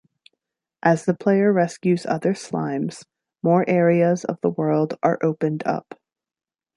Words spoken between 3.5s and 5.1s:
areas of the world